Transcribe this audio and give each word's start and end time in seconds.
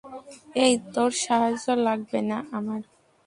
এই, 0.63 0.73
তোর 0.93 1.11
সাহায্য 1.23 1.65
লাগবে 1.85 2.19
না 2.29 2.37
আমার। 2.57 2.81